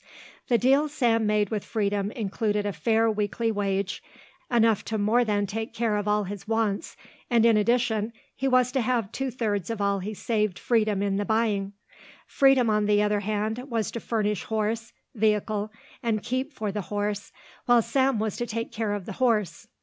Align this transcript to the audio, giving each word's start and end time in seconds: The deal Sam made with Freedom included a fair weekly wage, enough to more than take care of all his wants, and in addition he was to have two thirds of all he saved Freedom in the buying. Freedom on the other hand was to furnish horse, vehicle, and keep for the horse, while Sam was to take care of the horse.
The 0.47 0.57
deal 0.57 0.87
Sam 0.89 1.27
made 1.27 1.51
with 1.51 1.63
Freedom 1.63 2.09
included 2.09 2.65
a 2.65 2.73
fair 2.73 3.07
weekly 3.11 3.51
wage, 3.51 4.01
enough 4.49 4.83
to 4.85 4.97
more 4.97 5.23
than 5.23 5.45
take 5.45 5.75
care 5.75 5.95
of 5.95 6.07
all 6.07 6.23
his 6.23 6.47
wants, 6.47 6.97
and 7.29 7.45
in 7.45 7.55
addition 7.55 8.11
he 8.35 8.47
was 8.47 8.71
to 8.71 8.81
have 8.81 9.11
two 9.11 9.29
thirds 9.29 9.69
of 9.69 9.79
all 9.79 9.99
he 9.99 10.15
saved 10.15 10.57
Freedom 10.57 11.03
in 11.03 11.17
the 11.17 11.23
buying. 11.23 11.73
Freedom 12.25 12.67
on 12.67 12.87
the 12.87 13.03
other 13.03 13.19
hand 13.19 13.59
was 13.69 13.91
to 13.91 13.99
furnish 13.99 14.45
horse, 14.45 14.91
vehicle, 15.13 15.71
and 16.01 16.23
keep 16.23 16.51
for 16.51 16.71
the 16.71 16.81
horse, 16.81 17.31
while 17.67 17.83
Sam 17.83 18.17
was 18.17 18.35
to 18.37 18.47
take 18.47 18.71
care 18.71 18.93
of 18.93 19.05
the 19.05 19.13
horse. 19.21 19.67